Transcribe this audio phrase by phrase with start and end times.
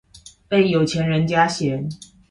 [0.47, 1.87] 被有錢人家嫌